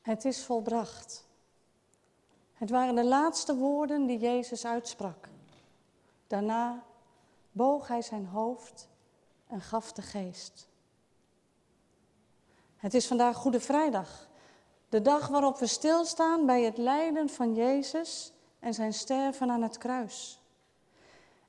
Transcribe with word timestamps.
Het 0.00 0.24
is 0.24 0.44
volbracht. 0.44 1.24
Het 2.52 2.70
waren 2.70 2.94
de 2.94 3.04
laatste 3.04 3.56
woorden 3.56 4.06
die 4.06 4.18
Jezus 4.18 4.66
uitsprak. 4.66 5.28
Daarna 6.26 6.82
boog 7.52 7.88
hij 7.88 8.02
zijn 8.02 8.26
hoofd 8.26 8.88
en 9.46 9.60
gaf 9.60 9.92
de 9.92 10.02
geest. 10.02 10.68
Het 12.76 12.94
is 12.94 13.06
vandaag 13.06 13.36
Goede 13.36 13.60
Vrijdag, 13.60 14.28
de 14.88 15.02
dag 15.02 15.28
waarop 15.28 15.58
we 15.58 15.66
stilstaan 15.66 16.46
bij 16.46 16.62
het 16.62 16.76
lijden 16.76 17.28
van 17.28 17.54
Jezus 17.54 18.32
en 18.58 18.74
zijn 18.74 18.94
sterven 18.94 19.50
aan 19.50 19.62
het 19.62 19.78
kruis. 19.78 20.42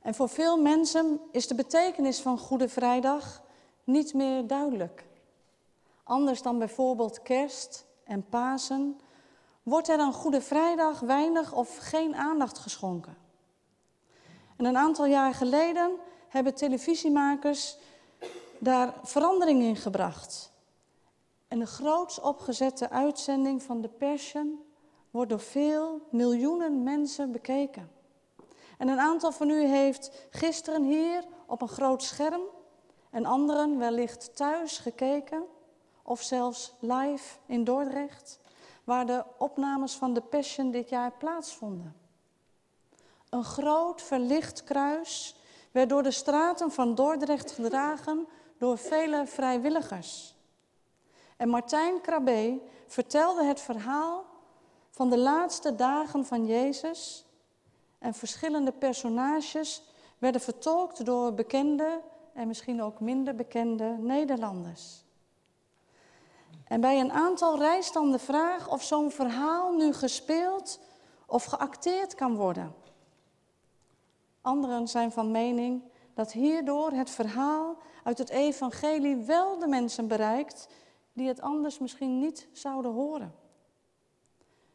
En 0.01 0.15
voor 0.15 0.29
veel 0.29 0.61
mensen 0.61 1.19
is 1.31 1.47
de 1.47 1.55
betekenis 1.55 2.21
van 2.21 2.37
Goede 2.37 2.69
Vrijdag 2.69 3.43
niet 3.83 4.13
meer 4.13 4.47
duidelijk. 4.47 5.05
Anders 6.03 6.41
dan 6.41 6.57
bijvoorbeeld 6.57 7.21
kerst 7.21 7.85
en 8.11 8.25
Pasen 8.29 8.99
wordt 9.63 9.87
er 9.87 9.99
aan 9.99 10.13
Goede 10.13 10.41
Vrijdag 10.41 10.99
weinig 10.99 11.53
of 11.53 11.77
geen 11.77 12.15
aandacht 12.15 12.57
geschonken. 12.57 13.17
En 14.57 14.65
een 14.65 14.77
aantal 14.77 15.05
jaar 15.05 15.33
geleden 15.33 15.91
hebben 16.27 16.55
televisiemakers 16.55 17.77
daar 18.59 18.93
verandering 19.03 19.61
in 19.61 19.75
gebracht. 19.75 20.51
En 21.47 21.59
de 21.59 21.65
groots 21.65 22.19
opgezette 22.19 22.89
uitzending 22.89 23.63
van 23.63 23.81
The 23.81 23.89
Passion 23.89 24.59
wordt 25.11 25.29
door 25.29 25.39
veel 25.39 26.07
miljoenen 26.09 26.83
mensen 26.83 27.31
bekeken. 27.31 27.91
En 28.77 28.87
een 28.87 28.99
aantal 28.99 29.31
van 29.31 29.49
u 29.49 29.65
heeft 29.65 30.27
gisteren 30.29 30.83
hier 30.83 31.23
op 31.47 31.61
een 31.61 31.67
groot 31.67 32.03
scherm 32.03 32.41
en 33.11 33.25
anderen 33.25 33.77
wellicht 33.77 34.35
thuis 34.35 34.77
gekeken 34.77 35.43
of 36.03 36.21
zelfs 36.21 36.73
live 36.79 37.37
in 37.45 37.63
Dordrecht, 37.63 38.39
waar 38.83 39.05
de 39.05 39.23
opnames 39.37 39.93
van 39.93 40.13
The 40.13 40.21
Passion 40.21 40.71
dit 40.71 40.89
jaar 40.89 41.11
plaatsvonden. 41.11 41.95
Een 43.29 43.43
groot 43.43 44.01
verlicht 44.01 44.63
kruis 44.63 45.35
werd 45.71 45.89
door 45.89 46.03
de 46.03 46.11
straten 46.11 46.71
van 46.71 46.95
Dordrecht 46.95 47.51
gedragen 47.51 48.27
door 48.57 48.77
vele 48.77 49.27
vrijwilligers. 49.27 50.35
En 51.37 51.49
Martijn 51.49 52.01
Krabbe 52.01 52.61
vertelde 52.87 53.43
het 53.43 53.61
verhaal 53.61 54.25
van 54.89 55.09
de 55.09 55.17
laatste 55.17 55.75
dagen 55.75 56.25
van 56.25 56.45
Jezus. 56.45 57.25
En 57.99 58.13
verschillende 58.13 58.71
personages 58.71 59.83
werden 60.17 60.41
vertolkt 60.41 61.05
door 61.05 61.33
bekende 61.33 62.01
en 62.33 62.47
misschien 62.47 62.81
ook 62.81 62.99
minder 62.99 63.35
bekende 63.35 63.97
Nederlanders. 63.99 65.03
En 66.71 66.81
bij 66.81 66.99
een 66.99 67.11
aantal 67.11 67.57
rijst 67.57 67.93
dan 67.93 68.11
de 68.11 68.19
vraag 68.19 68.69
of 68.69 68.83
zo'n 68.83 69.11
verhaal 69.11 69.71
nu 69.71 69.93
gespeeld 69.93 70.79
of 71.25 71.43
geacteerd 71.43 72.15
kan 72.15 72.35
worden. 72.35 72.75
Anderen 74.41 74.87
zijn 74.87 75.11
van 75.11 75.31
mening 75.31 75.83
dat 76.13 76.31
hierdoor 76.31 76.91
het 76.91 77.09
verhaal 77.09 77.77
uit 78.03 78.17
het 78.17 78.29
evangelie 78.29 79.15
wel 79.15 79.59
de 79.59 79.67
mensen 79.67 80.07
bereikt 80.07 80.67
die 81.13 81.27
het 81.27 81.41
anders 81.41 81.79
misschien 81.79 82.19
niet 82.19 82.47
zouden 82.51 82.91
horen. 82.91 83.35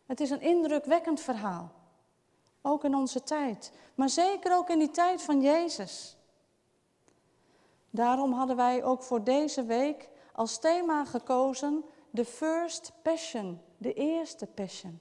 Het 0.06 0.20
is 0.20 0.30
een 0.30 0.40
indrukwekkend 0.40 1.20
verhaal, 1.20 1.72
ook 2.62 2.84
in 2.84 2.94
onze 2.94 3.22
tijd, 3.22 3.72
maar 3.94 4.10
zeker 4.10 4.56
ook 4.56 4.68
in 4.68 4.78
die 4.78 4.90
tijd 4.90 5.22
van 5.22 5.40
Jezus. 5.40 6.16
Daarom 7.90 8.32
hadden 8.32 8.56
wij 8.56 8.84
ook 8.84 9.02
voor 9.02 9.24
deze 9.24 9.64
week 9.64 10.08
als 10.36 10.58
thema 10.58 11.04
gekozen 11.04 11.84
de 12.10 12.24
First 12.24 12.92
Passion, 13.02 13.60
de 13.78 13.92
eerste 13.92 14.46
Passion. 14.46 15.00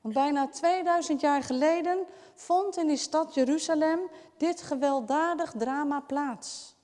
Want 0.00 0.14
bijna 0.14 0.48
2000 0.48 1.20
jaar 1.20 1.42
geleden 1.42 2.06
vond 2.34 2.76
in 2.76 2.86
die 2.86 2.96
stad 2.96 3.34
Jeruzalem 3.34 4.00
dit 4.36 4.62
gewelddadig 4.62 5.52
drama 5.58 6.00
plaats. 6.00 6.76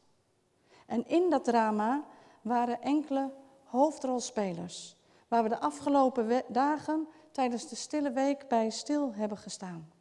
En 0.86 1.06
in 1.06 1.30
dat 1.30 1.44
drama 1.44 2.04
waren 2.42 2.82
enkele 2.82 3.32
hoofdrolspelers, 3.64 4.97
waar 5.28 5.42
we 5.42 5.48
de 5.48 5.58
afgelopen 5.58 6.42
dagen 6.48 7.08
tijdens 7.32 7.68
de 7.68 7.76
stille 7.76 8.10
week 8.10 8.48
bij 8.48 8.70
stil 8.70 9.14
hebben 9.14 9.38
gestaan. 9.38 9.92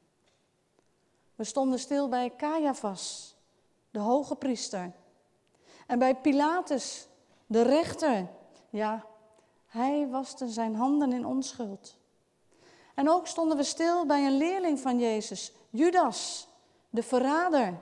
We 1.35 1.43
stonden 1.43 1.79
stil 1.79 2.09
bij 2.09 2.33
Caiaphas, 2.37 3.35
de 3.91 3.99
hoge 3.99 4.35
priester, 4.35 4.91
en 5.87 5.99
bij 5.99 6.15
Pilatus, 6.15 7.07
de 7.47 7.61
rechter. 7.61 8.27
Ja, 8.69 9.05
hij 9.65 10.07
waste 10.07 10.49
zijn 10.49 10.75
handen 10.75 11.11
in 11.11 11.25
onschuld. 11.25 11.97
En 12.95 13.09
ook 13.09 13.27
stonden 13.27 13.57
we 13.57 13.63
stil 13.63 14.05
bij 14.05 14.25
een 14.25 14.37
leerling 14.37 14.79
van 14.79 14.99
Jezus, 14.99 15.51
Judas, 15.69 16.47
de 16.89 17.03
verrader. 17.03 17.77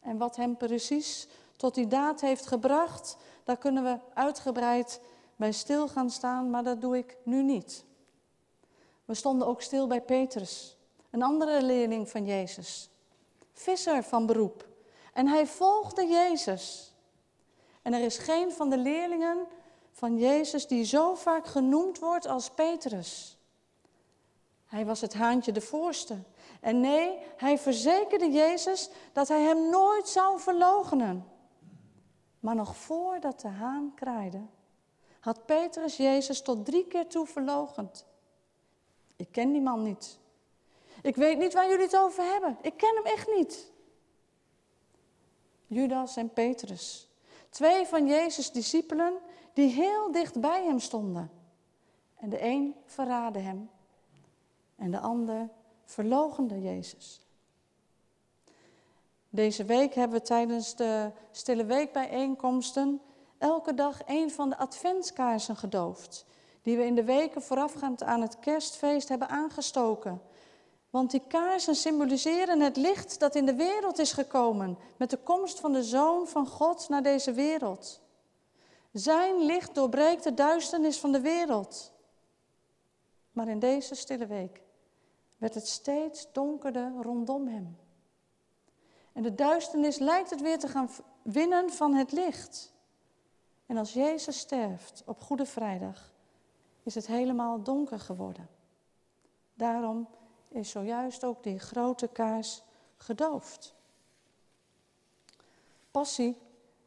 En 0.00 0.18
wat 0.18 0.36
hem 0.36 0.56
precies 0.56 1.28
tot 1.56 1.74
die 1.74 1.86
daad 1.86 2.20
heeft 2.20 2.46
gebracht, 2.46 3.16
daar 3.44 3.56
kunnen 3.56 3.84
we 3.84 3.98
uitgebreid 4.14 5.00
bij 5.36 5.52
stil 5.52 5.88
gaan 5.88 6.10
staan, 6.10 6.50
maar 6.50 6.64
dat 6.64 6.80
doe 6.80 6.96
ik 6.96 7.16
nu 7.22 7.42
niet. 7.42 7.84
We 9.04 9.14
stonden 9.14 9.46
ook 9.46 9.62
stil 9.62 9.86
bij 9.86 10.00
Petrus, 10.02 10.76
een 11.10 11.22
andere 11.22 11.62
leerling 11.62 12.10
van 12.10 12.26
Jezus, 12.26 12.90
visser 13.52 14.02
van 14.02 14.26
beroep. 14.26 14.68
En 15.12 15.26
hij 15.26 15.46
volgde 15.46 16.06
Jezus. 16.06 16.92
En 17.88 17.94
er 17.94 18.02
is 18.02 18.18
geen 18.18 18.52
van 18.52 18.70
de 18.70 18.78
leerlingen 18.78 19.46
van 19.92 20.18
Jezus 20.18 20.66
die 20.66 20.84
zo 20.84 21.14
vaak 21.14 21.46
genoemd 21.46 21.98
wordt 21.98 22.26
als 22.26 22.50
Petrus. 22.50 23.38
Hij 24.66 24.86
was 24.86 25.00
het 25.00 25.14
haantje 25.14 25.52
de 25.52 25.60
voorste. 25.60 26.18
En 26.60 26.80
nee, 26.80 27.18
hij 27.36 27.58
verzekerde 27.58 28.30
Jezus 28.30 28.90
dat 29.12 29.28
hij 29.28 29.42
hem 29.42 29.70
nooit 29.70 30.08
zou 30.08 30.40
verloochenen. 30.40 31.26
Maar 32.40 32.54
nog 32.54 32.76
voordat 32.76 33.40
de 33.40 33.48
haan 33.48 33.92
kraaide, 33.94 34.42
had 35.20 35.46
Petrus 35.46 35.96
Jezus 35.96 36.42
tot 36.42 36.64
drie 36.64 36.86
keer 36.86 37.06
toe 37.06 37.26
verloochend. 37.26 38.06
Ik 39.16 39.28
ken 39.32 39.52
die 39.52 39.62
man 39.62 39.82
niet. 39.82 40.18
Ik 41.02 41.16
weet 41.16 41.38
niet 41.38 41.52
waar 41.52 41.68
jullie 41.68 41.84
het 41.84 41.96
over 41.96 42.24
hebben. 42.24 42.58
Ik 42.62 42.76
ken 42.76 42.94
hem 42.94 43.04
echt 43.04 43.28
niet. 43.36 43.72
Judas 45.66 46.16
en 46.16 46.32
Petrus, 46.32 47.07
twee 47.58 47.86
van 47.86 48.06
Jezus' 48.06 48.52
discipelen 48.52 49.18
die 49.52 49.68
heel 49.68 50.12
dicht 50.12 50.40
bij 50.40 50.64
hem 50.64 50.78
stonden. 50.78 51.30
En 52.14 52.28
de 52.28 52.44
een 52.44 52.74
verraadde 52.84 53.38
hem 53.38 53.70
en 54.76 54.90
de 54.90 54.98
ander 54.98 55.48
verlogende 55.84 56.60
Jezus. 56.60 57.20
Deze 59.28 59.64
week 59.64 59.94
hebben 59.94 60.18
we 60.18 60.24
tijdens 60.24 60.76
de 60.76 61.10
Stille 61.30 61.64
Weekbijeenkomsten 61.64 63.00
elke 63.38 63.74
dag 63.74 64.00
een 64.06 64.30
van 64.30 64.48
de 64.48 64.56
adventskaarsen 64.56 65.56
gedoofd, 65.56 66.26
die 66.62 66.76
we 66.76 66.84
in 66.84 66.94
de 66.94 67.04
weken 67.04 67.42
voorafgaand 67.42 68.02
aan 68.02 68.20
het 68.20 68.38
kerstfeest 68.38 69.08
hebben 69.08 69.28
aangestoken. 69.28 70.22
Want 70.90 71.10
die 71.10 71.22
kaarsen 71.28 71.74
symboliseren 71.74 72.60
het 72.60 72.76
licht 72.76 73.20
dat 73.20 73.34
in 73.34 73.46
de 73.46 73.54
wereld 73.54 73.98
is 73.98 74.12
gekomen 74.12 74.78
met 74.96 75.10
de 75.10 75.16
komst 75.16 75.60
van 75.60 75.72
de 75.72 75.84
Zoon 75.84 76.26
van 76.26 76.46
God 76.46 76.88
naar 76.88 77.02
deze 77.02 77.32
wereld. 77.32 78.00
Zijn 78.92 79.44
licht 79.44 79.74
doorbreekt 79.74 80.24
de 80.24 80.34
duisternis 80.34 80.98
van 80.98 81.12
de 81.12 81.20
wereld. 81.20 81.92
Maar 83.32 83.48
in 83.48 83.58
deze 83.58 83.94
stille 83.94 84.26
week 84.26 84.62
werd 85.36 85.54
het 85.54 85.68
steeds 85.68 86.32
donkerder 86.32 86.92
rondom 87.02 87.48
hem. 87.48 87.78
En 89.12 89.22
de 89.22 89.34
duisternis 89.34 89.98
lijkt 89.98 90.30
het 90.30 90.40
weer 90.40 90.58
te 90.58 90.68
gaan 90.68 90.90
winnen 91.22 91.70
van 91.70 91.94
het 91.94 92.12
licht. 92.12 92.72
En 93.66 93.76
als 93.76 93.92
Jezus 93.92 94.38
sterft 94.38 95.02
op 95.06 95.22
Goede 95.22 95.46
Vrijdag, 95.46 96.12
is 96.82 96.94
het 96.94 97.06
helemaal 97.06 97.62
donker 97.62 98.00
geworden. 98.00 98.48
Daarom 99.54 100.08
is 100.48 100.70
zojuist 100.70 101.24
ook 101.24 101.42
die 101.42 101.58
grote 101.58 102.08
kaars 102.08 102.62
gedoofd. 102.96 103.74
Passie 105.90 106.38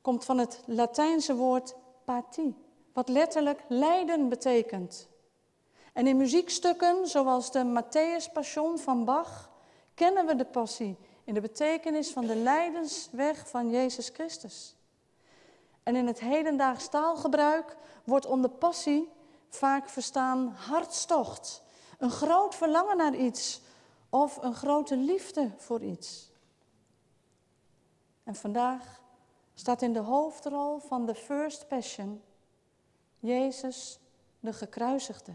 komt 0.01 0.25
van 0.25 0.37
het 0.37 0.63
Latijnse 0.65 1.35
woord 1.35 1.75
pathie, 2.03 2.55
wat 2.93 3.09
letterlijk 3.09 3.63
lijden 3.67 4.29
betekent. 4.29 5.09
En 5.93 6.07
in 6.07 6.17
muziekstukken 6.17 7.07
zoals 7.07 7.51
de 7.51 7.83
Matthäus 7.83 8.31
Passion 8.33 8.77
van 8.77 9.05
Bach 9.05 9.49
kennen 9.93 10.25
we 10.25 10.35
de 10.35 10.45
passie 10.45 10.97
in 11.23 11.33
de 11.33 11.41
betekenis 11.41 12.11
van 12.11 12.25
de 12.25 12.35
lijdensweg 12.35 13.49
van 13.49 13.69
Jezus 13.69 14.09
Christus. 14.09 14.75
En 15.83 15.95
in 15.95 16.07
het 16.07 16.19
hedendaags 16.19 16.89
taalgebruik 16.89 17.77
wordt 18.03 18.25
onder 18.25 18.49
passie 18.49 19.09
vaak 19.49 19.89
verstaan 19.89 20.53
hartstocht, 20.55 21.63
een 22.01 22.11
groot 22.11 22.55
verlangen 22.55 22.97
naar 22.97 23.15
iets 23.15 23.61
of 24.09 24.37
een 24.37 24.53
grote 24.53 24.97
liefde 24.97 25.51
voor 25.57 25.81
iets. 25.81 26.31
En 28.23 28.35
vandaag 28.35 29.01
staat 29.53 29.81
in 29.81 29.93
de 29.93 29.99
hoofdrol 29.99 30.79
van 30.79 31.05
de 31.05 31.15
First 31.15 31.67
Passion 31.67 32.21
Jezus 33.19 33.99
de 34.39 34.53
gekruisigde. 34.53 35.31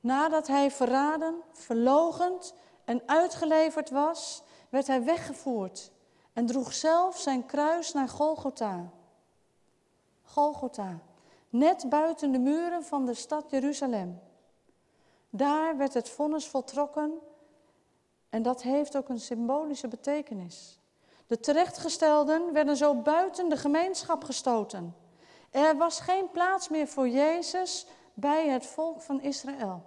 Nadat 0.00 0.46
hij 0.46 0.70
verraden, 0.70 1.34
verlogend 1.52 2.54
en 2.84 3.02
uitgeleverd 3.06 3.90
was, 3.90 4.42
werd 4.68 4.86
hij 4.86 5.04
weggevoerd 5.04 5.90
en 6.32 6.46
droeg 6.46 6.72
zelf 6.72 7.18
zijn 7.18 7.46
kruis 7.46 7.92
naar 7.92 8.08
Golgotha. 8.08 8.90
Golgotha, 10.24 10.98
net 11.48 11.88
buiten 11.88 12.32
de 12.32 12.38
muren 12.38 12.84
van 12.84 13.06
de 13.06 13.14
stad 13.14 13.50
Jeruzalem. 13.50 14.30
Daar 15.34 15.76
werd 15.76 15.94
het 15.94 16.08
vonnis 16.08 16.46
voltrokken 16.46 17.12
en 18.28 18.42
dat 18.42 18.62
heeft 18.62 18.96
ook 18.96 19.08
een 19.08 19.20
symbolische 19.20 19.88
betekenis. 19.88 20.78
De 21.26 21.40
terechtgestelden 21.40 22.52
werden 22.52 22.76
zo 22.76 22.94
buiten 22.94 23.48
de 23.48 23.56
gemeenschap 23.56 24.24
gestoten. 24.24 24.96
Er 25.50 25.76
was 25.76 26.00
geen 26.00 26.30
plaats 26.30 26.68
meer 26.68 26.88
voor 26.88 27.08
Jezus 27.08 27.86
bij 28.14 28.48
het 28.48 28.66
volk 28.66 29.00
van 29.00 29.20
Israël. 29.20 29.82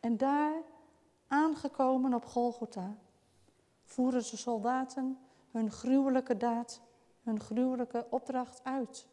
En 0.00 0.16
daar, 0.16 0.52
aangekomen 1.26 2.14
op 2.14 2.24
Golgotha, 2.24 2.96
voeren 3.84 4.20
de 4.30 4.36
soldaten 4.36 5.18
hun 5.50 5.70
gruwelijke 5.70 6.36
daad, 6.36 6.80
hun 7.22 7.40
gruwelijke 7.40 8.06
opdracht 8.10 8.60
uit. 8.62 9.06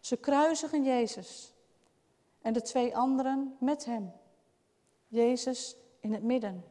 Ze 0.00 0.16
kruisigen 0.16 0.84
Jezus 0.84 1.54
en 2.42 2.52
de 2.52 2.62
twee 2.62 2.96
anderen 2.96 3.56
met 3.58 3.84
hem. 3.84 4.12
Jezus 5.14 5.76
in 6.00 6.12
het 6.12 6.22
midden. 6.22 6.64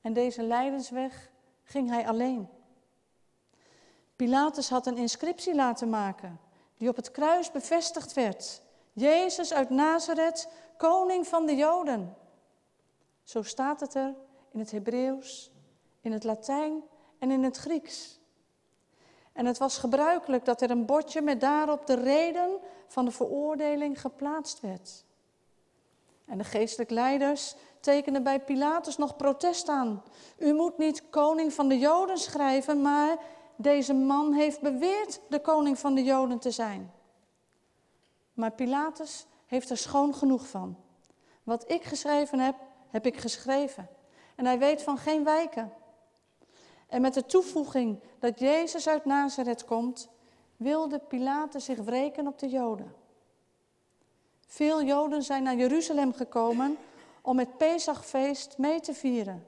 En 0.00 0.12
deze 0.12 0.42
lijdensweg 0.42 1.30
ging 1.62 1.88
hij 1.88 2.06
alleen. 2.06 2.48
Pilatus 4.16 4.68
had 4.68 4.86
een 4.86 4.96
inscriptie 4.96 5.54
laten 5.54 5.88
maken 5.88 6.40
die 6.76 6.88
op 6.88 6.96
het 6.96 7.10
kruis 7.10 7.50
bevestigd 7.50 8.12
werd. 8.12 8.62
Jezus 8.92 9.52
uit 9.52 9.70
Nazareth, 9.70 10.48
koning 10.76 11.26
van 11.26 11.46
de 11.46 11.56
Joden. 11.56 12.16
Zo 13.22 13.42
staat 13.42 13.80
het 13.80 13.94
er 13.94 14.14
in 14.52 14.58
het 14.58 14.70
Hebreeuws, 14.70 15.52
in 16.00 16.12
het 16.12 16.24
Latijn 16.24 16.82
en 17.18 17.30
in 17.30 17.42
het 17.42 17.56
Grieks. 17.56 18.20
En 19.32 19.46
het 19.46 19.58
was 19.58 19.78
gebruikelijk 19.78 20.44
dat 20.44 20.62
er 20.62 20.70
een 20.70 20.86
bordje 20.86 21.22
met 21.22 21.40
daarop 21.40 21.86
de 21.86 21.94
reden 21.94 22.58
van 22.86 23.04
de 23.04 23.10
veroordeling 23.10 24.00
geplaatst 24.00 24.60
werd. 24.60 25.04
En 26.30 26.38
de 26.38 26.44
geestelijke 26.44 26.94
leiders 26.94 27.54
tekenden 27.80 28.22
bij 28.22 28.40
Pilatus 28.40 28.96
nog 28.96 29.16
protest 29.16 29.68
aan. 29.68 30.02
U 30.38 30.52
moet 30.52 30.78
niet 30.78 31.10
koning 31.10 31.52
van 31.52 31.68
de 31.68 31.78
Joden 31.78 32.18
schrijven, 32.18 32.82
maar 32.82 33.16
deze 33.56 33.94
man 33.94 34.32
heeft 34.32 34.60
beweerd 34.60 35.20
de 35.28 35.40
koning 35.40 35.78
van 35.78 35.94
de 35.94 36.02
Joden 36.04 36.38
te 36.38 36.50
zijn. 36.50 36.92
Maar 38.32 38.52
Pilatus 38.52 39.26
heeft 39.46 39.70
er 39.70 39.76
schoon 39.76 40.14
genoeg 40.14 40.48
van. 40.48 40.76
Wat 41.42 41.70
ik 41.70 41.84
geschreven 41.84 42.38
heb, 42.38 42.54
heb 42.90 43.06
ik 43.06 43.16
geschreven. 43.16 43.88
En 44.36 44.44
hij 44.44 44.58
weet 44.58 44.82
van 44.82 44.98
geen 44.98 45.24
wijken. 45.24 45.72
En 46.86 47.00
met 47.00 47.14
de 47.14 47.26
toevoeging 47.26 48.02
dat 48.18 48.38
Jezus 48.38 48.88
uit 48.88 49.04
Nazareth 49.04 49.64
komt, 49.64 50.08
wilde 50.56 50.98
Pilatus 50.98 51.64
zich 51.64 51.78
wreken 51.78 52.26
op 52.26 52.38
de 52.38 52.48
Joden. 52.48 52.99
Veel 54.50 54.82
Joden 54.82 55.22
zijn 55.22 55.42
naar 55.42 55.56
Jeruzalem 55.56 56.12
gekomen 56.12 56.76
om 57.20 57.38
het 57.38 57.56
Pesachfeest 57.56 58.58
mee 58.58 58.80
te 58.80 58.94
vieren. 58.94 59.46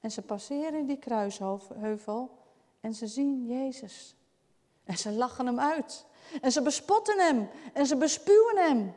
En 0.00 0.10
ze 0.10 0.22
passeren 0.22 0.86
die 0.86 0.96
kruisheuvel 0.96 2.30
en 2.80 2.94
ze 2.94 3.06
zien 3.06 3.46
Jezus. 3.46 4.16
En 4.84 4.98
ze 4.98 5.12
lachen 5.12 5.46
hem 5.46 5.60
uit. 5.60 6.06
En 6.40 6.52
ze 6.52 6.62
bespotten 6.62 7.18
hem. 7.18 7.48
En 7.72 7.86
ze 7.86 7.96
bespuwen 7.96 8.56
hem. 8.56 8.92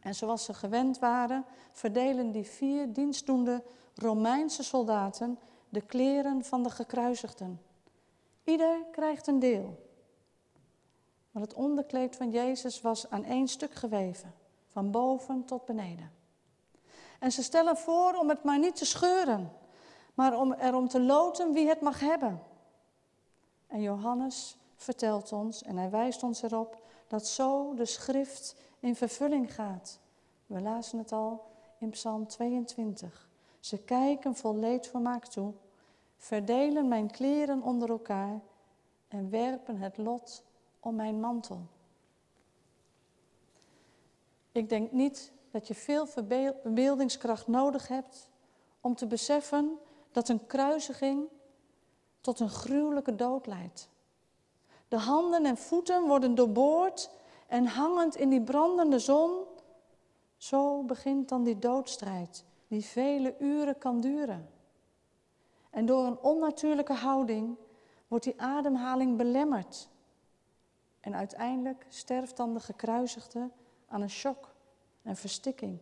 En 0.00 0.14
zoals 0.14 0.44
ze 0.44 0.54
gewend 0.54 0.98
waren, 0.98 1.44
verdelen 1.72 2.32
die 2.32 2.44
vier 2.44 2.92
dienstdoende 2.92 3.62
Romeinse 3.94 4.62
soldaten 4.62 5.38
de 5.68 5.80
kleren 5.80 6.44
van 6.44 6.62
de 6.62 6.70
gekruisigden. 6.70 7.62
Ieder 8.44 8.84
krijgt 8.92 9.26
een 9.26 9.38
deel. 9.38 9.89
Maar 11.30 11.42
het 11.42 11.54
onderkleed 11.54 12.16
van 12.16 12.30
Jezus 12.30 12.80
was 12.80 13.10
aan 13.10 13.24
één 13.24 13.48
stuk 13.48 13.74
geweven, 13.74 14.34
van 14.68 14.90
boven 14.90 15.44
tot 15.44 15.64
beneden. 15.64 16.12
En 17.18 17.32
ze 17.32 17.42
stellen 17.42 17.76
voor 17.76 18.14
om 18.14 18.28
het 18.28 18.42
maar 18.42 18.58
niet 18.58 18.76
te 18.76 18.84
scheuren, 18.84 19.52
maar 20.14 20.38
om 20.38 20.52
erom 20.52 20.88
te 20.88 21.00
loten 21.00 21.52
wie 21.52 21.68
het 21.68 21.80
mag 21.80 22.00
hebben. 22.00 22.42
En 23.66 23.82
Johannes 23.82 24.56
vertelt 24.76 25.32
ons, 25.32 25.62
en 25.62 25.76
hij 25.76 25.90
wijst 25.90 26.22
ons 26.22 26.42
erop, 26.42 26.82
dat 27.06 27.26
zo 27.26 27.74
de 27.74 27.84
schrift 27.84 28.56
in 28.80 28.96
vervulling 28.96 29.54
gaat. 29.54 29.98
We 30.46 30.60
lazen 30.60 30.98
het 30.98 31.12
al 31.12 31.50
in 31.78 31.90
Psalm 31.90 32.26
22. 32.26 33.28
Ze 33.60 33.78
kijken 33.78 34.36
vol 34.36 34.54
leedvermaak 34.54 35.26
toe, 35.26 35.52
verdelen 36.16 36.88
mijn 36.88 37.10
kleren 37.10 37.62
onder 37.62 37.90
elkaar 37.90 38.40
en 39.08 39.30
werpen 39.30 39.76
het 39.76 39.96
lot 39.96 40.42
om 40.80 40.94
mijn 40.94 41.20
mantel. 41.20 41.66
Ik 44.52 44.68
denk 44.68 44.92
niet 44.92 45.32
dat 45.50 45.68
je 45.68 45.74
veel 45.74 46.06
verbeeldingskracht 46.06 47.46
nodig 47.46 47.88
hebt 47.88 48.28
om 48.80 48.94
te 48.94 49.06
beseffen 49.06 49.78
dat 50.12 50.28
een 50.28 50.46
kruisiging 50.46 51.28
tot 52.20 52.40
een 52.40 52.50
gruwelijke 52.50 53.14
dood 53.14 53.46
leidt. 53.46 53.88
De 54.88 54.98
handen 54.98 55.44
en 55.44 55.56
voeten 55.56 56.06
worden 56.06 56.34
doorboord 56.34 57.10
en 57.46 57.66
hangend 57.66 58.16
in 58.16 58.28
die 58.28 58.42
brandende 58.42 58.98
zon. 58.98 59.44
Zo 60.36 60.82
begint 60.82 61.28
dan 61.28 61.42
die 61.42 61.58
doodstrijd, 61.58 62.44
die 62.68 62.84
vele 62.84 63.34
uren 63.38 63.78
kan 63.78 64.00
duren. 64.00 64.50
En 65.70 65.86
door 65.86 66.06
een 66.06 66.18
onnatuurlijke 66.18 66.92
houding 66.92 67.56
wordt 68.08 68.24
die 68.24 68.40
ademhaling 68.40 69.16
belemmerd. 69.16 69.89
En 71.00 71.14
uiteindelijk 71.14 71.86
sterft 71.88 72.36
dan 72.36 72.54
de 72.54 72.60
gekruisigde 72.60 73.50
aan 73.88 74.00
een 74.02 74.10
shock 74.10 74.54
en 75.02 75.16
verstikking. 75.16 75.78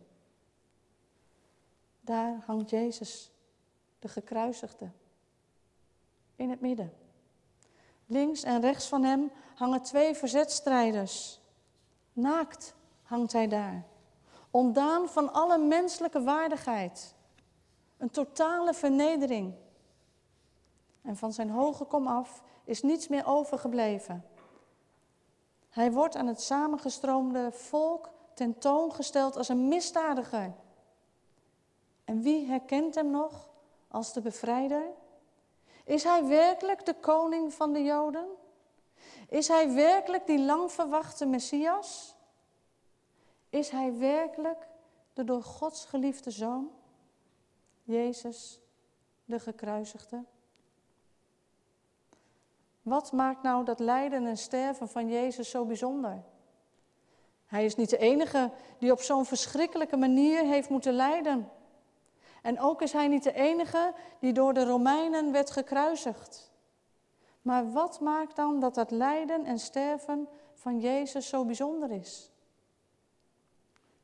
Daar 2.01 2.43
hangt 2.45 2.69
Jezus, 2.69 3.31
de 3.99 4.07
gekruisigde, 4.07 4.91
in 6.35 6.49
het 6.49 6.61
midden. 6.61 6.93
Links 8.05 8.43
en 8.43 8.61
rechts 8.61 8.87
van 8.87 9.03
hem 9.03 9.31
hangen 9.55 9.81
twee 9.81 10.15
verzetstrijders. 10.15 11.39
Naakt 12.13 12.75
hangt 13.03 13.31
hij 13.31 13.47
daar, 13.47 13.83
ontdaan 14.51 15.09
van 15.09 15.33
alle 15.33 15.57
menselijke 15.57 16.23
waardigheid. 16.23 17.15
Een 17.97 18.09
totale 18.09 18.73
vernedering. 18.73 19.53
En 21.01 21.17
van 21.17 21.33
zijn 21.33 21.49
hoge 21.49 21.85
kom 21.85 22.07
af 22.07 22.43
is 22.63 22.81
niets 22.81 23.07
meer 23.07 23.25
overgebleven. 23.25 24.28
Hij 25.69 25.91
wordt 25.91 26.15
aan 26.15 26.27
het 26.27 26.41
samengestroomde 26.41 27.51
volk 27.51 28.09
tentoongesteld 28.33 29.35
als 29.37 29.49
een 29.49 29.67
misdadiger. 29.67 30.53
En 32.05 32.21
wie 32.21 32.45
herkent 32.45 32.95
hem 32.95 33.09
nog 33.09 33.49
als 33.87 34.13
de 34.13 34.21
bevrijder? 34.21 34.83
Is 35.83 36.03
hij 36.03 36.25
werkelijk 36.25 36.85
de 36.85 36.93
koning 36.93 37.53
van 37.53 37.73
de 37.73 37.83
Joden? 37.83 38.27
Is 39.29 39.47
hij 39.47 39.73
werkelijk 39.73 40.27
die 40.27 40.39
lang 40.39 40.71
verwachte 40.71 41.25
Messias? 41.25 42.15
Is 43.49 43.69
hij 43.69 43.97
werkelijk 43.97 44.67
de 45.13 45.23
door 45.23 45.43
Gods 45.43 45.85
geliefde 45.85 46.31
zoon? 46.31 46.71
Jezus, 47.83 48.59
de 49.25 49.39
gekruisigde? 49.39 50.23
Wat 52.89 53.11
maakt 53.11 53.43
nou 53.43 53.65
dat 53.65 53.79
lijden 53.79 54.25
en 54.25 54.37
sterven 54.37 54.89
van 54.89 55.09
Jezus 55.09 55.49
zo 55.49 55.65
bijzonder? 55.65 56.23
Hij 57.45 57.65
is 57.65 57.75
niet 57.75 57.89
de 57.89 57.97
enige 57.97 58.51
die 58.77 58.91
op 58.91 59.01
zo'n 59.01 59.25
verschrikkelijke 59.25 59.97
manier 59.97 60.43
heeft 60.43 60.69
moeten 60.69 60.93
lijden. 60.93 61.49
En 62.41 62.59
ook 62.59 62.81
is 62.81 62.91
hij 62.91 63.07
niet 63.07 63.23
de 63.23 63.33
enige 63.33 63.93
die 64.19 64.33
door 64.33 64.53
de 64.53 64.65
Romeinen 64.65 65.31
werd 65.31 65.51
gekruisigd. 65.51 66.51
Maar 67.41 67.71
wat 67.71 67.99
maakt 67.99 68.35
dan 68.35 68.59
dat 68.59 68.75
dat 68.75 68.91
lijden 68.91 69.45
en 69.45 69.59
sterven 69.59 70.27
van 70.53 70.79
Jezus 70.79 71.27
zo 71.27 71.45
bijzonder 71.45 71.91
is? 71.91 72.31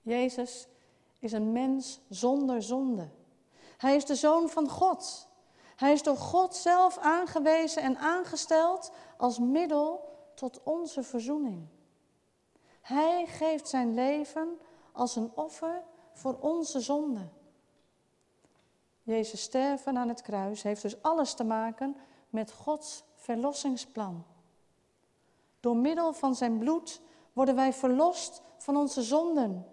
Jezus 0.02 0.68
is 1.20 1.32
een 1.32 1.52
mens 1.52 2.02
zonder 2.10 2.64
zonde. 2.64 3.10
Hij 3.78 3.96
is 3.96 4.06
de 4.06 4.16
zoon 4.16 4.50
van 4.50 4.70
God. 4.70 5.30
Hij 5.76 5.92
is 5.92 6.04
door 6.04 6.18
God 6.18 6.56
zelf 6.56 6.98
aangewezen 6.98 7.82
en 7.82 7.98
aangesteld 7.98 8.92
als 9.18 9.40
middel 9.40 10.14
tot 10.36 10.64
onze 10.64 11.04
verzoening. 11.04 11.68
Hij 12.82 13.26
geeft 13.28 13.68
zijn 13.68 13.94
leven 13.94 14.60
als 14.92 15.16
een 15.16 15.32
offer 15.34 15.84
voor 16.14 16.38
onze 16.40 16.80
zonde. 16.80 17.28
Jezus 19.04 19.42
sterven 19.42 19.98
aan 19.98 20.08
het 20.08 20.22
kruis 20.22 20.64
heeft 20.64 20.82
dus 20.82 21.02
alles 21.02 21.34
te 21.34 21.44
maken 21.44 21.96
met 22.30 22.52
Gods 22.52 23.04
verlossingsplan. 23.16 24.26
Door 25.60 25.76
middel 25.76 26.14
van 26.14 26.36
zijn 26.36 26.58
bloed 26.58 27.02
worden 27.34 27.56
wij 27.56 27.74
verlost 27.74 28.42
van 28.58 28.78
onze 28.78 29.02
zonden. 29.02 29.68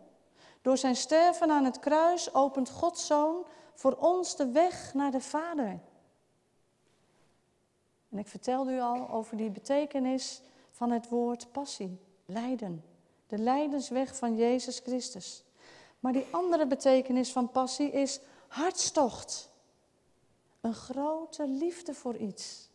Door 0.63 0.77
zijn 0.77 0.97
sterven 0.97 1.51
aan 1.51 1.65
het 1.65 1.79
kruis 1.79 2.35
opent 2.35 2.71
Gods 2.71 3.07
Zoon 3.07 3.47
voor 3.75 3.97
ons 3.97 4.37
de 4.37 4.51
weg 4.51 4.95
naar 4.95 5.11
de 5.11 5.21
Vader. 5.21 5.81
En 8.13 8.19
ik 8.19 8.29
vertelde 8.29 8.73
u 8.73 8.81
al 8.81 9.11
over 9.11 9.37
die 9.37 9.51
betekenis 9.51 10.41
van 10.71 10.91
het 10.91 11.09
woord 11.09 11.53
passie, 11.53 11.99
lijden. 12.27 12.85
De 13.27 13.39
lijdensweg 13.39 14.17
van 14.17 14.37
Jezus 14.37 14.79
Christus. 14.79 15.45
Maar 16.01 16.13
die 16.13 16.27
andere 16.31 16.67
betekenis 16.67 17.33
van 17.33 17.51
passie 17.51 17.91
is 17.91 18.21
hartstocht. 18.49 19.51
Een 20.61 20.75
grote 20.75 21.49
liefde 21.49 21.95
voor 21.95 22.17
iets. 22.17 22.69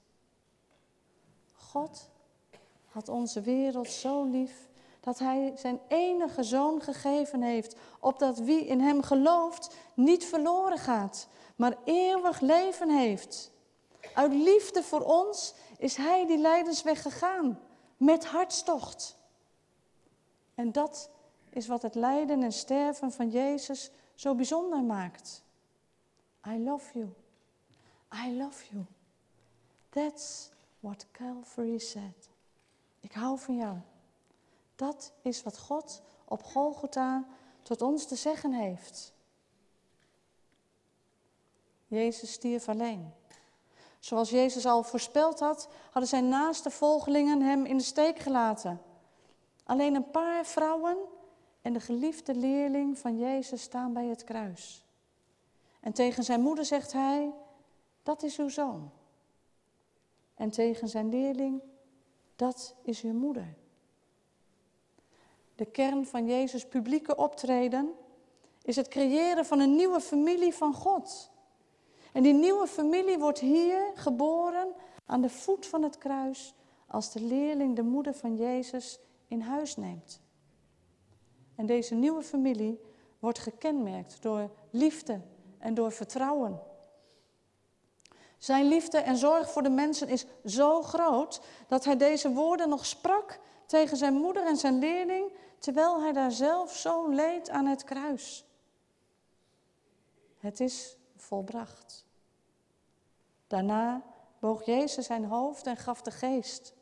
God 1.54 2.10
had 2.86 3.10
onze 3.10 3.42
wereld 3.42 3.90
zo 3.90 4.24
lief 4.24 4.68
dat 5.00 5.20
Hij 5.20 5.54
zijn 5.56 5.80
enige 5.88 6.44
zoon 6.44 6.82
gegeven 6.82 7.42
heeft, 7.42 7.76
opdat 8.00 8.40
wie 8.40 8.66
in 8.66 8.80
Hem 8.80 9.02
gelooft 9.02 9.76
niet 9.94 10.26
verloren 10.26 10.78
gaat, 10.78 11.28
maar 11.56 11.78
eeuwig 11.84 12.40
leven 12.40 12.90
heeft. 12.90 13.52
Uit 14.14 14.34
liefde 14.34 14.84
voor 14.84 15.02
ons 15.02 15.54
is 15.78 15.96
Hij 15.96 16.26
die 16.28 16.38
lijdensweg 16.38 17.02
gegaan, 17.02 17.60
met 17.98 18.26
hartstocht. 18.26 19.18
En 20.56 20.72
dat 20.72 21.10
is 21.50 21.68
wat 21.68 21.82
het 21.82 21.96
lijden 21.96 22.44
en 22.44 22.52
sterven 22.52 23.12
van 23.12 23.30
Jezus 23.30 23.92
zo 24.16 24.36
bijzonder 24.36 24.84
maakt. 24.84 25.44
I 26.48 26.64
love 26.64 27.00
you. 27.00 27.14
I 28.26 28.38
love 28.38 28.66
you. 28.72 28.86
That's 29.90 30.50
what 30.80 31.06
Calvary 31.12 31.78
said. 31.78 32.30
Ik 33.00 33.12
hou 33.14 33.40
van 33.40 33.56
jou. 33.56 33.78
Dat 34.76 35.12
is 35.22 35.44
wat 35.44 35.58
God 35.58 36.02
op 36.26 36.44
Golgotha 36.44 37.28
tot 37.62 37.82
ons 37.82 38.06
te 38.06 38.16
zeggen 38.16 38.54
heeft. 38.54 39.14
Jezus 41.88 42.32
stierf 42.32 42.70
alleen. 42.70 43.14
Zoals 44.08 44.30
Jezus 44.30 44.66
al 44.66 44.84
voorspeld 44.84 45.40
had, 45.40 45.68
hadden 45.92 46.10
zijn 46.10 46.30
naaste 46.30 46.70
volgelingen 46.70 47.42
hem 47.42 47.66
in 47.66 47.78
de 47.78 47.84
steek 47.84 48.20
gelaten. 48.20 48.82
Alleen 49.64 49.96
een 49.96 50.12
paar 50.12 50.46
vrouwen 50.46 50.98
en 51.62 51.74
de 51.74 51.80
geliefde 51.80 52.36
leerling 52.36 52.98
van 52.98 53.18
Jezus 53.18 53.62
staan 53.62 53.94
bij 53.94 54.06
het 54.06 54.24
kruis. 54.24 54.86
En 55.80 55.94
tegen 55.94 56.24
zijn 56.24 56.42
moeder 56.42 56.66
zegt 56.66 56.92
hij: 56.92 57.32
Dat 58.04 58.24
is 58.24 58.38
uw 58.38 58.50
zoon. 58.50 58.92
En 60.36 60.50
tegen 60.50 60.88
zijn 60.88 61.10
leerling: 61.10 61.62
Dat 62.36 62.76
is 62.82 63.02
uw 63.02 63.14
moeder. 63.14 63.56
De 65.56 65.66
kern 65.66 66.06
van 66.06 66.26
Jezus' 66.28 66.68
publieke 66.68 67.16
optreden 67.16 67.94
is 68.62 68.76
het 68.76 68.88
creëren 68.88 69.46
van 69.46 69.60
een 69.60 69.76
nieuwe 69.76 70.02
familie 70.02 70.54
van 70.54 70.74
God. 70.74 71.36
En 72.18 72.24
die 72.24 72.34
nieuwe 72.34 72.68
familie 72.68 73.18
wordt 73.18 73.40
hier 73.40 73.92
geboren 73.96 74.74
aan 75.06 75.22
de 75.22 75.30
voet 75.30 75.66
van 75.66 75.84
het 75.84 75.98
kruis 75.98 76.54
als 76.88 77.12
de 77.12 77.22
leerling 77.22 77.76
de 77.76 77.82
moeder 77.82 78.14
van 78.14 78.36
Jezus 78.36 79.00
in 79.28 79.42
huis 79.42 79.76
neemt. 79.76 80.22
En 81.56 81.66
deze 81.66 81.96
nieuwe 81.96 82.24
familie 82.24 82.82
wordt 83.20 83.40
gekenmerkt 83.40 84.22
door 84.22 84.50
liefde 84.70 85.22
en 85.58 85.74
door 85.74 85.92
vertrouwen. 85.92 86.60
Zijn 88.38 88.68
liefde 88.68 88.98
en 88.98 89.18
zorg 89.18 89.52
voor 89.52 89.64
de 89.64 89.70
mensen 89.70 90.08
is 90.08 90.26
zo 90.46 90.82
groot 90.82 91.42
dat 91.68 91.86
hij 91.86 91.98
deze 91.98 92.32
woorden 92.34 92.70
nog 92.70 92.86
sprak 92.86 93.40
tegen 93.66 93.98
zijn 93.98 94.14
moeder 94.14 94.46
en 94.46 94.58
zijn 94.58 94.80
leerling, 94.80 95.32
terwijl 95.60 96.02
hij 96.02 96.12
daar 96.12 96.32
zelf 96.32 96.76
zo 96.76 97.08
leed 97.08 97.50
aan 97.50 97.66
het 97.66 97.84
kruis. 97.84 98.46
Het 100.38 100.60
is 100.60 100.98
volbracht. 101.16 102.06
Daarna 103.48 104.02
boog 104.40 104.66
Jezus 104.66 105.06
zijn 105.06 105.26
hoofd 105.26 105.68
en 105.68 105.78
gaf 105.78 106.02
de 106.02 106.12
geest. 106.12 106.74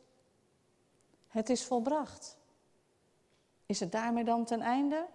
Het 1.28 1.50
is 1.50 1.64
volbracht. 1.64 2.36
Is 3.66 3.80
het 3.80 3.92
daarmee 3.92 4.24
dan 4.24 4.44
ten 4.44 4.60
einde? 4.60 5.06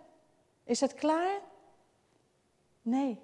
Is 0.63 0.79
het 0.79 0.93
klaar? 0.93 1.39
Nee, 2.81 3.20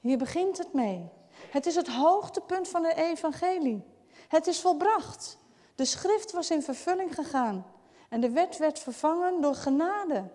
hier 0.00 0.18
begint 0.18 0.58
het 0.58 0.72
mee. 0.72 1.10
Het 1.50 1.66
is 1.66 1.74
het 1.74 1.88
hoogtepunt 1.88 2.68
van 2.68 2.82
de 2.82 2.94
evangelie. 2.94 3.84
Het 4.28 4.46
is 4.46 4.60
volbracht. 4.60 5.38
De 5.74 5.84
schrift 5.84 6.32
was 6.32 6.50
in 6.50 6.62
vervulling 6.62 7.14
gegaan 7.14 7.66
en 8.08 8.20
de 8.20 8.30
wet 8.30 8.56
werd 8.56 8.78
vervangen 8.78 9.40
door 9.40 9.54
genade. 9.54 10.30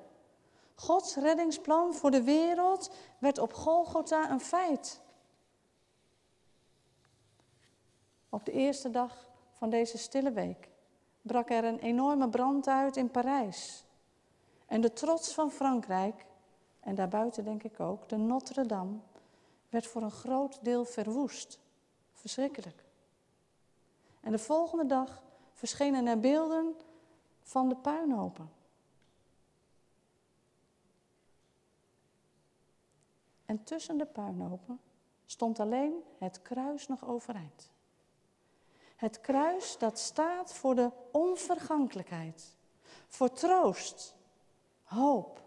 Gods 0.75 1.15
reddingsplan 1.15 1.93
voor 1.93 2.11
de 2.11 2.23
wereld 2.23 2.91
werd 3.19 3.37
op 3.37 3.53
Golgotha 3.53 4.31
een 4.31 4.39
feit. 4.39 5.01
Op 8.29 8.45
de 8.45 8.51
eerste 8.51 8.89
dag 8.89 9.29
van 9.51 9.69
deze 9.69 9.97
stille 9.97 10.31
week 10.31 10.69
brak 11.21 11.49
er 11.49 11.63
een 11.63 11.79
enorme 11.79 12.29
brand 12.29 12.67
uit 12.67 12.97
in 12.97 13.11
Parijs. 13.11 13.85
En 14.65 14.81
de 14.81 14.93
trots 14.93 15.33
van 15.33 15.51
Frankrijk, 15.51 16.25
en 16.79 16.95
daarbuiten 16.95 17.43
denk 17.43 17.63
ik 17.63 17.79
ook, 17.79 18.09
de 18.09 18.17
Notre 18.17 18.65
Dame, 18.65 18.97
werd 19.69 19.87
voor 19.87 20.01
een 20.01 20.11
groot 20.11 20.59
deel 20.63 20.85
verwoest. 20.85 21.59
Verschrikkelijk. 22.13 22.83
En 24.21 24.31
de 24.31 24.39
volgende 24.39 24.85
dag 24.85 25.21
verschenen 25.53 26.07
er 26.07 26.19
beelden 26.19 26.75
van 27.41 27.69
de 27.69 27.75
puinhopen. 27.75 28.51
En 33.45 33.63
tussen 33.63 33.97
de 33.97 34.05
puinhopen 34.05 34.79
stond 35.25 35.59
alleen 35.59 36.03
het 36.17 36.41
kruis 36.41 36.87
nog 36.87 37.05
overeind. 37.05 37.71
Het 38.99 39.21
kruis 39.21 39.77
dat 39.77 39.99
staat 39.99 40.53
voor 40.53 40.75
de 40.75 40.91
onvergankelijkheid, 41.11 42.55
voor 43.07 43.31
troost, 43.31 44.15
hoop 44.83 45.41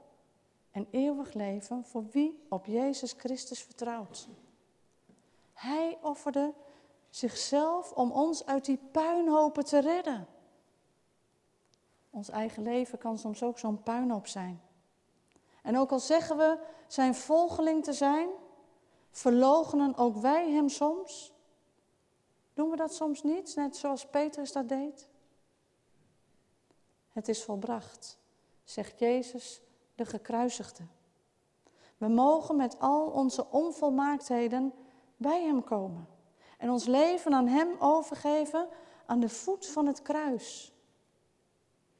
en 0.70 0.88
eeuwig 0.90 1.32
leven 1.32 1.84
voor 1.84 2.04
wie 2.10 2.46
op 2.48 2.66
Jezus 2.66 3.12
Christus 3.12 3.62
vertrouwt. 3.62 4.28
Hij 5.52 5.98
offerde 6.02 6.54
zichzelf 7.10 7.92
om 7.92 8.12
ons 8.12 8.46
uit 8.46 8.64
die 8.64 8.78
puinhopen 8.92 9.64
te 9.64 9.78
redden. 9.78 10.26
Ons 12.10 12.28
eigen 12.28 12.62
leven 12.62 12.98
kan 12.98 13.18
soms 13.18 13.42
ook 13.42 13.58
zo'n 13.58 13.82
puinhoop 13.82 14.26
zijn. 14.26 14.62
En 15.62 15.78
ook 15.78 15.90
al 15.90 16.00
zeggen 16.00 16.36
we 16.36 16.58
zijn 16.86 17.14
volgeling 17.14 17.84
te 17.84 17.92
zijn, 17.92 18.28
verlogenen 19.10 19.96
ook 19.96 20.16
wij 20.16 20.50
hem 20.50 20.68
soms. 20.68 21.31
Doen 22.54 22.70
we 22.70 22.76
dat 22.76 22.94
soms 22.94 23.22
niet, 23.22 23.56
net 23.56 23.76
zoals 23.76 24.06
Petrus 24.06 24.52
dat 24.52 24.68
deed? 24.68 25.08
Het 27.12 27.28
is 27.28 27.44
volbracht 27.44 28.20
zegt 28.64 28.98
Jezus, 28.98 29.60
de 29.94 30.04
gekruisigde. 30.04 30.82
We 31.96 32.08
mogen 32.08 32.56
met 32.56 32.78
al 32.78 33.06
onze 33.10 33.50
onvolmaaktheden 33.50 34.72
bij 35.16 35.42
Hem 35.42 35.64
komen 35.64 36.08
en 36.58 36.70
ons 36.70 36.86
leven 36.86 37.34
aan 37.34 37.46
Hem 37.46 37.76
overgeven 37.78 38.68
aan 39.06 39.20
de 39.20 39.28
voet 39.28 39.66
van 39.66 39.86
het 39.86 40.02
kruis. 40.02 40.72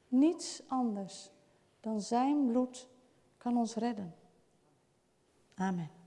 Niets 0.07 0.61
anders 0.67 1.31
dan 1.79 2.01
Zijn 2.01 2.45
bloed 2.45 2.87
kan 3.37 3.57
ons 3.57 3.75
redden. 3.75 4.15
Amen. 5.55 6.02